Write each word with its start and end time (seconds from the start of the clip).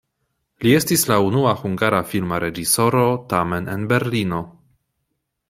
Li 0.63 0.71
estis 0.77 1.03
la 1.11 1.17
unua 1.25 1.51
hungara 1.59 1.99
filma 2.13 2.41
reĝisoro, 2.45 3.05
tamen 3.35 3.71
en 3.77 3.87
Berlino. 3.93 4.43